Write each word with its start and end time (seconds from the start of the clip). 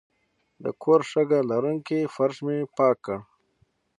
د 0.63 0.65
کور 0.81 1.01
شګه 1.11 1.39
لرونکی 1.51 1.99
فرش 2.15 2.37
مې 2.45 2.57
پاک 2.77 2.97
کړ. 3.05 3.19